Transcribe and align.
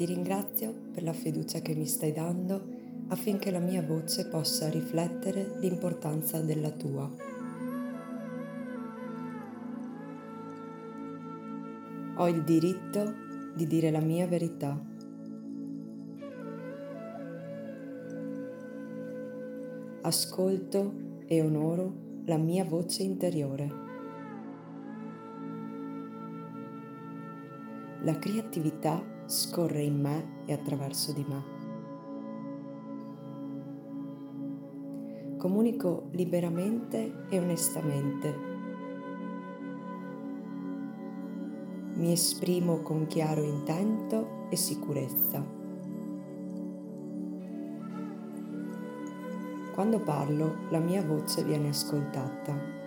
Ti 0.00 0.06
ringrazio 0.06 0.72
per 0.94 1.02
la 1.02 1.12
fiducia 1.12 1.60
che 1.60 1.74
mi 1.74 1.84
stai 1.84 2.10
dando 2.12 2.64
affinché 3.08 3.50
la 3.50 3.58
mia 3.58 3.82
voce 3.82 4.28
possa 4.28 4.70
riflettere 4.70 5.58
l'importanza 5.60 6.40
della 6.40 6.70
tua. 6.70 7.12
Ho 12.14 12.28
il 12.28 12.42
diritto 12.44 13.12
di 13.54 13.66
dire 13.66 13.90
la 13.90 14.00
mia 14.00 14.26
verità. 14.26 14.82
Ascolto 20.00 20.94
e 21.26 21.42
onoro 21.42 22.22
la 22.24 22.38
mia 22.38 22.64
voce 22.64 23.02
interiore. 23.02 23.89
La 28.02 28.18
creatività 28.18 28.98
scorre 29.26 29.82
in 29.82 30.00
me 30.00 30.44
e 30.46 30.54
attraverso 30.54 31.12
di 31.12 31.22
me. 31.28 31.42
Comunico 35.36 36.08
liberamente 36.12 37.26
e 37.28 37.38
onestamente. 37.38 38.34
Mi 41.96 42.12
esprimo 42.12 42.80
con 42.80 43.06
chiaro 43.06 43.42
intento 43.42 44.46
e 44.48 44.56
sicurezza. 44.56 45.44
Quando 49.74 50.00
parlo 50.00 50.56
la 50.70 50.78
mia 50.78 51.02
voce 51.02 51.44
viene 51.44 51.68
ascoltata. 51.68 52.79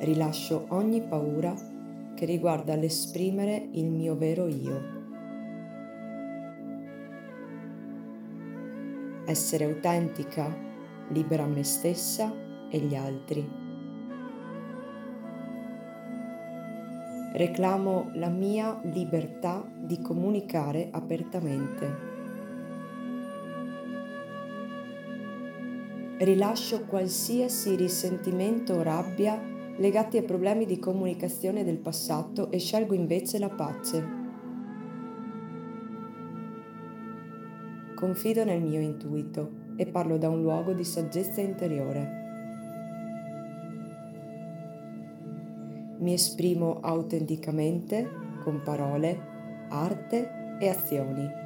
Rilascio 0.00 0.66
ogni 0.68 1.02
paura 1.02 1.54
che 2.14 2.24
riguarda 2.24 2.74
l'esprimere 2.74 3.68
il 3.72 3.90
mio 3.90 4.16
vero 4.16 4.46
io. 4.46 4.94
Essere 9.26 9.64
autentica, 9.64 10.54
libera 11.08 11.46
me 11.46 11.62
stessa 11.62 12.32
e 12.70 12.78
gli 12.78 12.94
altri. 12.94 13.64
Reclamo 17.32 18.10
la 18.14 18.28
mia 18.28 18.80
libertà 18.84 19.62
di 19.76 20.00
comunicare 20.00 20.88
apertamente. 20.90 22.14
Rilascio 26.18 26.86
qualsiasi 26.86 27.74
risentimento 27.74 28.72
o 28.72 28.82
rabbia 28.82 29.54
legati 29.78 30.16
a 30.16 30.22
problemi 30.22 30.64
di 30.64 30.78
comunicazione 30.78 31.62
del 31.62 31.78
passato 31.78 32.50
e 32.50 32.58
scelgo 32.58 32.94
invece 32.94 33.38
la 33.38 33.50
pace. 33.50 34.24
Confido 37.94 38.44
nel 38.44 38.62
mio 38.62 38.80
intuito 38.80 39.64
e 39.76 39.86
parlo 39.86 40.16
da 40.16 40.28
un 40.28 40.42
luogo 40.42 40.72
di 40.72 40.84
saggezza 40.84 41.40
interiore. 41.40 42.24
Mi 45.98 46.12
esprimo 46.12 46.80
autenticamente 46.80 48.08
con 48.42 48.62
parole, 48.62 49.18
arte 49.68 50.56
e 50.58 50.68
azioni. 50.68 51.44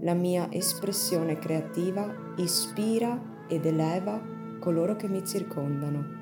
La 0.00 0.14
mia 0.14 0.50
espressione 0.50 1.38
creativa 1.38 2.10
ispira 2.38 3.46
ed 3.46 3.66
eleva 3.66 4.38
coloro 4.60 4.94
che 4.94 5.08
mi 5.08 5.26
circondano. 5.26 6.18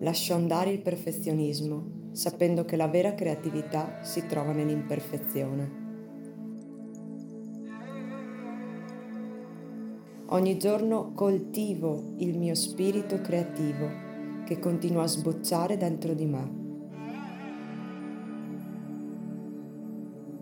Lascio 0.00 0.34
andare 0.34 0.70
il 0.70 0.80
perfezionismo, 0.80 2.10
sapendo 2.10 2.64
che 2.64 2.74
la 2.74 2.88
vera 2.88 3.14
creatività 3.14 4.02
si 4.02 4.26
trova 4.26 4.52
nell'imperfezione. 4.52 5.86
Ogni 10.30 10.58
giorno 10.58 11.12
coltivo 11.14 12.14
il 12.18 12.36
mio 12.36 12.54
spirito 12.54 13.20
creativo 13.20 13.88
che 14.44 14.58
continua 14.58 15.04
a 15.04 15.06
sbocciare 15.06 15.76
dentro 15.76 16.14
di 16.14 16.26
me. 16.26 16.66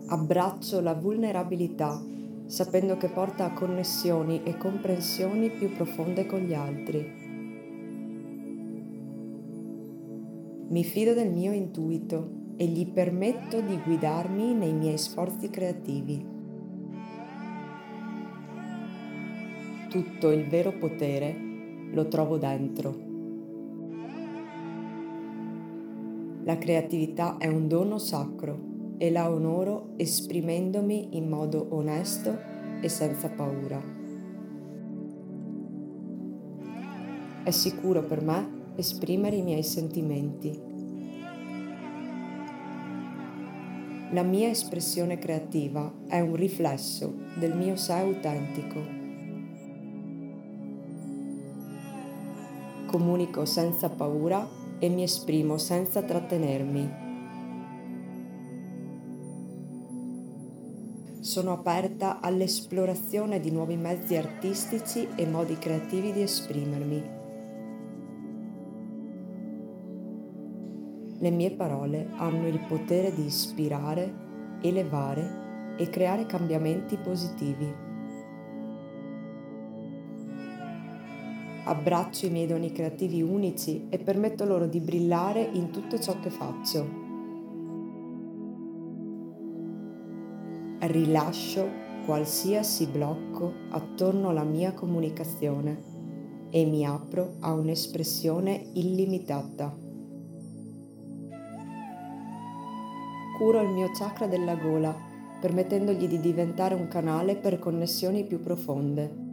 Abbraccio 0.07 0.81
la 0.81 0.93
vulnerabilità 0.93 2.01
sapendo 2.47 2.95
che 2.95 3.09
porta 3.09 3.45
a 3.45 3.53
connessioni 3.53 4.41
e 4.43 4.57
comprensioni 4.57 5.49
più 5.49 5.73
profonde 5.73 6.25
con 6.25 6.39
gli 6.39 6.53
altri. 6.53 7.25
Mi 10.69 10.83
fido 10.83 11.13
del 11.13 11.29
mio 11.29 11.51
intuito 11.51 12.45
e 12.55 12.65
gli 12.65 12.87
permetto 12.87 13.61
di 13.61 13.77
guidarmi 13.83 14.53
nei 14.53 14.73
miei 14.73 14.97
sforzi 14.97 15.49
creativi. 15.49 16.25
Tutto 19.89 20.31
il 20.31 20.47
vero 20.47 20.71
potere 20.71 21.35
lo 21.91 22.07
trovo 22.07 22.37
dentro. 22.37 23.05
La 26.43 26.57
creatività 26.57 27.37
è 27.37 27.47
un 27.47 27.67
dono 27.67 27.97
sacro 27.97 28.75
e 28.97 29.11
la 29.11 29.29
onoro 29.29 29.89
esprimendomi 29.95 31.17
in 31.17 31.29
modo 31.29 31.67
onesto 31.71 32.37
e 32.81 32.89
senza 32.89 33.29
paura. 33.29 33.81
È 37.43 37.51
sicuro 37.51 38.03
per 38.03 38.21
me 38.21 38.55
esprimere 38.75 39.37
i 39.37 39.41
miei 39.41 39.63
sentimenti. 39.63 40.65
La 44.11 44.23
mia 44.23 44.49
espressione 44.49 45.17
creativa 45.17 45.91
è 46.07 46.19
un 46.19 46.35
riflesso 46.35 47.13
del 47.37 47.55
mio 47.55 47.75
sé 47.75 47.93
autentico. 47.93 48.95
Comunico 52.85 53.45
senza 53.45 53.89
paura 53.89 54.47
e 54.79 54.87
mi 54.89 55.03
esprimo 55.03 55.57
senza 55.57 56.01
trattenermi. 56.01 57.06
Sono 61.27 61.51
aperta 61.51 62.21
all'esplorazione 62.21 63.41
di 63.41 63.51
nuovi 63.51 63.75
mezzi 63.75 64.15
artistici 64.15 65.05
e 65.17 65.25
modi 65.25 65.57
creativi 65.57 66.13
di 66.13 66.21
esprimermi. 66.21 67.03
Le 71.19 71.29
mie 71.29 71.51
parole 71.51 72.11
hanno 72.15 72.47
il 72.47 72.59
potere 72.65 73.13
di 73.13 73.25
ispirare, 73.25 74.13
elevare 74.61 75.75
e 75.75 75.89
creare 75.89 76.25
cambiamenti 76.25 76.95
positivi. 76.95 77.75
Abbraccio 81.65 82.25
i 82.25 82.29
miei 82.29 82.47
doni 82.47 82.71
creativi 82.71 83.21
unici 83.21 83.87
e 83.89 83.97
permetto 83.97 84.45
loro 84.45 84.65
di 84.65 84.79
brillare 84.79 85.41
in 85.41 85.71
tutto 85.71 85.99
ciò 85.99 86.17
che 86.21 86.29
faccio. 86.29 87.06
Rilascio 90.87 91.85
qualsiasi 92.05 92.87
blocco 92.87 93.51
attorno 93.71 94.29
alla 94.29 94.43
mia 94.43 94.73
comunicazione 94.73 95.95
e 96.49 96.63
mi 96.65 96.85
apro 96.85 97.35
a 97.41 97.51
un'espressione 97.51 98.69
illimitata. 98.73 99.75
Curo 103.37 103.61
il 103.61 103.69
mio 103.69 103.91
chakra 103.91 104.27
della 104.27 104.55
gola, 104.55 104.95
permettendogli 105.41 106.07
di 106.07 106.19
diventare 106.19 106.73
un 106.73 106.87
canale 106.87 107.35
per 107.35 107.59
connessioni 107.59 108.23
più 108.25 108.39
profonde. 108.39 109.25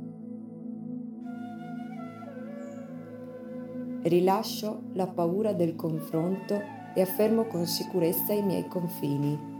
Rilascio 4.03 4.83
la 4.93 5.07
paura 5.07 5.53
del 5.53 5.77
confronto 5.77 6.61
e 6.95 7.01
affermo 7.01 7.47
con 7.47 7.65
sicurezza 7.65 8.33
i 8.33 8.43
miei 8.43 8.67
confini. 8.69 9.54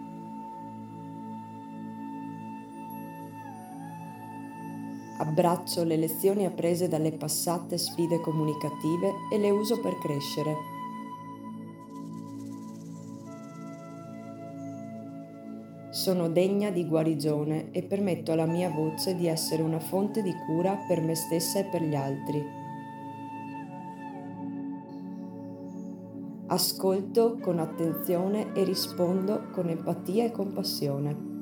Abbraccio 5.17 5.85
le 5.85 5.97
lezioni 5.97 6.45
apprese 6.45 6.89
dalle 6.89 7.13
passate 7.13 7.79
sfide 7.79 8.21
comunicative 8.21 9.13
e 9.33 9.39
le 9.39 9.51
uso 9.51 9.81
per 9.81 9.97
crescere. 9.99 10.57
Sono 15.91 16.29
degna 16.29 16.71
di 16.71 16.85
guarigione 16.89 17.71
e 17.71 17.85
permetto 17.85 18.33
alla 18.33 18.47
mia 18.47 18.69
voce 18.69 19.15
di 19.15 19.29
essere 19.29 19.63
una 19.63 19.79
fonte 19.79 20.21
di 20.21 20.35
cura 20.47 20.77
per 20.89 21.01
me 21.01 21.15
stessa 21.15 21.61
e 21.61 21.65
per 21.67 21.83
gli 21.83 21.95
altri. 21.95 22.45
Ascolto 26.47 27.39
con 27.41 27.61
attenzione 27.61 28.53
e 28.53 28.65
rispondo 28.65 29.49
con 29.53 29.69
empatia 29.69 30.25
e 30.25 30.33
compassione. 30.33 31.34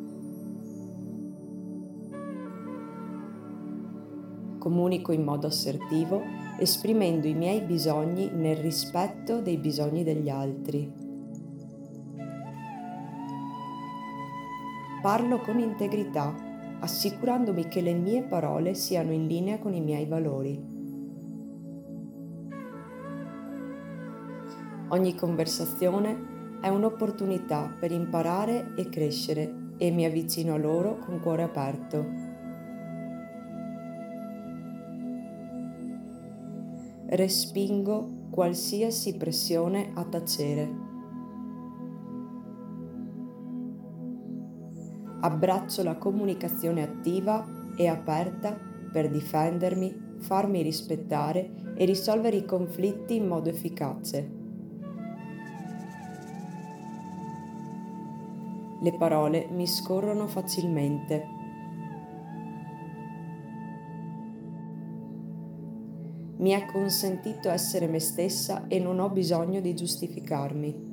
Comunico 4.63 5.11
in 5.11 5.25
modo 5.25 5.49
assertivo, 5.49 6.23
esprimendo 6.57 7.27
i 7.27 7.35
miei 7.35 7.63
bisogni 7.63 8.31
nel 8.33 8.55
rispetto 8.59 9.41
dei 9.41 9.57
bisogni 9.57 10.05
degli 10.05 10.29
altri. 10.29 10.89
Parlo 15.03 15.41
con 15.41 15.59
integrità, 15.59 16.33
assicurandomi 16.79 17.67
che 17.67 17.81
le 17.81 17.95
mie 17.95 18.23
parole 18.23 18.75
siano 18.75 19.11
in 19.11 19.27
linea 19.27 19.59
con 19.59 19.75
i 19.75 19.81
miei 19.81 20.07
valori. 20.07 20.65
Ogni 24.91 25.15
conversazione 25.17 26.61
è 26.61 26.69
un'opportunità 26.69 27.75
per 27.81 27.91
imparare 27.91 28.75
e 28.77 28.89
crescere 28.89 29.73
e 29.77 29.91
mi 29.91 30.05
avvicino 30.05 30.55
a 30.55 30.59
loro 30.59 30.99
con 30.99 31.19
cuore 31.19 31.43
aperto. 31.43 32.32
Respingo 37.15 38.29
qualsiasi 38.31 39.19
pressione 39.19 39.91
a 39.93 40.03
tacere. 40.05 40.75
Abbraccio 45.21 45.83
la 45.83 45.97
comunicazione 45.97 46.83
attiva 46.83 47.45
e 47.77 47.87
aperta 47.87 48.59
per 48.91 49.11
difendermi, 49.11 50.17
farmi 50.21 50.63
rispettare 50.63 51.75
e 51.77 51.85
risolvere 51.85 52.37
i 52.37 52.47
conflitti 52.47 53.17
in 53.17 53.27
modo 53.27 53.51
efficace. 53.51 54.41
le 58.83 58.93
parole 58.95 59.47
mi 59.53 59.67
scorrono 59.67 60.27
facilmente. 60.27 61.42
Mi 66.43 66.51
è 66.51 66.67
consentito 66.67 67.51
essere 67.51 67.87
me 67.87 68.01
stessa 68.01 68.67
e 68.67 68.81
non 68.81 68.99
ho 68.99 69.09
bisogno 69.11 69.61
di 69.61 69.77
giustificarmi. 69.77 70.91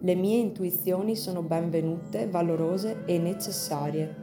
Le 0.00 0.14
mie 0.14 0.36
intuizioni 0.36 1.16
sono 1.16 1.42
benvenute, 1.42 2.28
valorose 2.28 3.04
e 3.06 3.18
necessarie. 3.18 4.16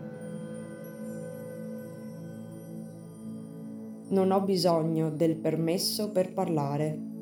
Non 4.10 4.30
ho 4.30 4.42
bisogno 4.42 5.10
del 5.10 5.36
permesso 5.36 6.12
per 6.12 6.34
parlare. 6.34 7.14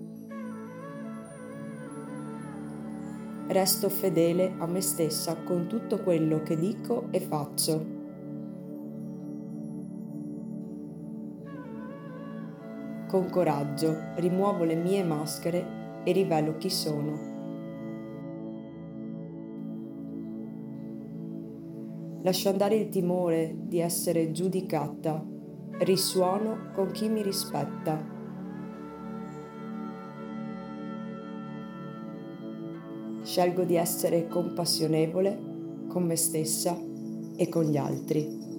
resto 3.48 3.88
fedele 3.88 4.56
a 4.58 4.66
me 4.66 4.82
stessa 4.82 5.36
con 5.36 5.68
tutto 5.68 6.02
quello 6.02 6.42
che 6.42 6.58
dico 6.58 7.06
e 7.12 7.20
faccio. 7.20 7.93
Con 13.14 13.30
coraggio 13.30 13.96
rimuovo 14.16 14.64
le 14.64 14.74
mie 14.74 15.04
maschere 15.04 16.02
e 16.04 16.12
rivelo 16.14 16.58
chi 16.58 16.72
sono. 16.72 17.12
Lascio 22.24 22.50
andare 22.50 22.74
il 22.74 22.90
timore 22.90 23.54
di 23.56 23.78
essere 23.78 24.32
giudicata, 24.32 25.24
risuono 25.82 26.72
con 26.74 26.90
chi 26.90 27.08
mi 27.08 27.22
rispetta 27.22 28.04
Scelgo 33.22 33.64
di 33.64 33.76
essere 33.76 34.28
compassionevole 34.28 35.86
con 35.88 36.04
me 36.04 36.16
stessa 36.16 36.76
e 37.36 37.48
con 37.48 37.66
gli 37.66 37.78
altri. 37.78 38.53